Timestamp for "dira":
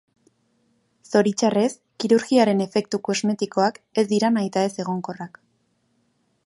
4.15-4.35